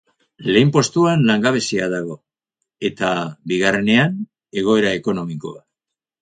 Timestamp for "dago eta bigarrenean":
1.91-4.17